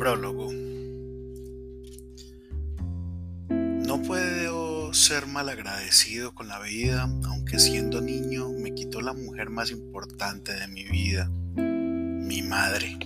[0.00, 0.50] Prólogo.
[3.50, 9.70] No puedo ser malagradecido con la vida, aunque siendo niño me quitó la mujer más
[9.70, 12.98] importante de mi vida, mi madre.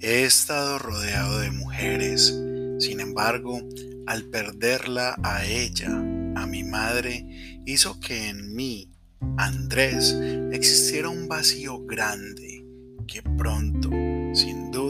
[0.00, 2.38] He estado rodeado de mujeres,
[2.80, 3.58] sin embargo,
[4.06, 5.88] al perderla a ella,
[6.36, 8.92] a mi madre, hizo que en mí,
[9.38, 10.14] Andrés,
[10.52, 12.66] existiera un vacío grande
[13.06, 13.88] que pronto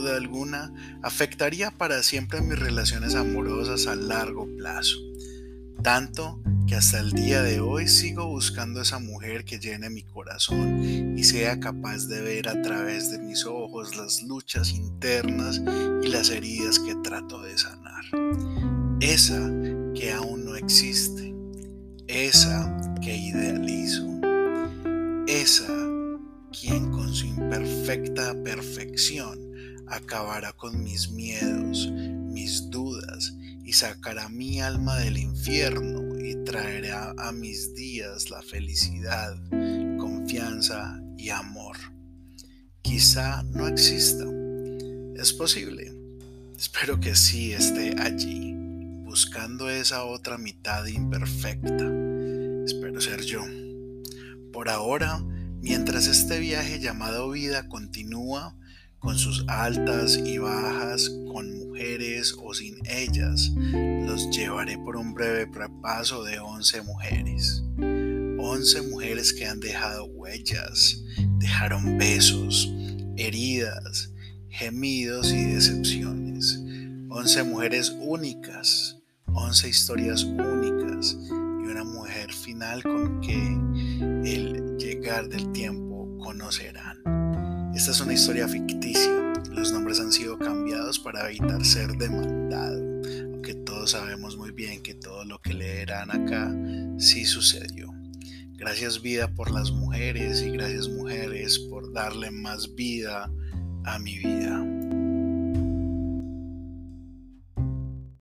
[0.00, 0.72] duda alguna,
[1.02, 4.96] afectaría para siempre mis relaciones amorosas a largo plazo.
[5.82, 11.18] Tanto que hasta el día de hoy sigo buscando esa mujer que llene mi corazón
[11.18, 15.60] y sea capaz de ver a través de mis ojos las luchas internas
[16.02, 18.04] y las heridas que trato de sanar.
[19.00, 19.50] Esa
[19.94, 21.34] que aún no existe.
[22.06, 24.06] Esa que idealizo.
[25.26, 25.72] Esa
[26.52, 29.49] quien con su imperfecta perfección
[29.90, 33.34] acabará con mis miedos, mis dudas
[33.64, 39.36] y sacará mi alma del infierno y traerá a mis días la felicidad,
[39.98, 41.76] confianza y amor.
[42.82, 44.24] Quizá no exista.
[45.16, 45.92] Es posible.
[46.58, 48.54] Espero que sí esté allí,
[49.04, 51.90] buscando esa otra mitad imperfecta.
[52.64, 53.42] Espero ser yo.
[54.52, 55.22] Por ahora,
[55.62, 58.56] Mientras este viaje llamado vida continúa
[59.00, 63.50] con sus altas y bajas, con mujeres o sin ellas,
[64.06, 67.62] los llevaré por un breve repaso de 11 mujeres.
[67.78, 71.02] 11 mujeres que han dejado huellas,
[71.38, 72.72] dejaron besos,
[73.16, 74.12] heridas,
[74.48, 76.60] gemidos y decepciones.
[77.08, 78.98] 11 mujeres únicas,
[79.32, 83.34] 11 historias únicas y una mujer final con que
[84.30, 84.60] el
[85.28, 87.19] del tiempo conocerán.
[87.80, 89.32] Esta es una historia ficticia.
[89.52, 92.78] Los nombres han sido cambiados para evitar ser demandado,
[93.32, 96.54] aunque todos sabemos muy bien que todo lo que leerán acá
[96.98, 97.90] sí sucedió.
[98.58, 103.32] Gracias vida por las mujeres y gracias mujeres por darle más vida
[103.86, 104.79] a mi vida.